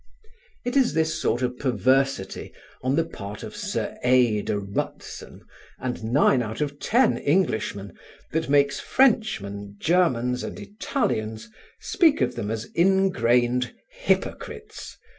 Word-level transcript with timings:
It 0.65 0.75
is 0.75 0.95
this 0.95 1.21
sort 1.21 1.43
of 1.43 1.59
perversity 1.59 2.53
on 2.81 2.95
the 2.95 3.03
part 3.05 3.43
of 3.43 3.55
Sir 3.55 3.99
A. 4.03 4.41
de 4.41 4.57
Rutzen 4.59 5.41
and 5.77 5.95
of 5.97 6.03
nine 6.03 6.41
out 6.41 6.59
of 6.59 6.79
ten 6.79 7.19
Englishmen 7.19 7.93
that 8.31 8.49
makes 8.49 8.79
Frenchmen, 8.79 9.75
Germans 9.79 10.43
and 10.43 10.59
Italians 10.59 11.51
speak 11.79 12.19
of 12.19 12.33
them 12.33 12.49
as 12.49 12.65
ingrained 12.73 13.75
hypocrites. 13.91 14.97